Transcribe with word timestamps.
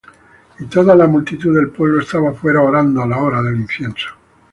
Y 0.57 0.65
toda 0.65 0.95
la 0.95 1.05
multitud 1.05 1.55
del 1.55 1.69
pueblo 1.69 2.01
estaba 2.01 2.33
fuera 2.33 2.61
orando 2.67 3.03
á 3.03 3.05
la 3.05 3.19
hora 3.21 3.39
del 3.43 3.57
incienso. 3.65 4.07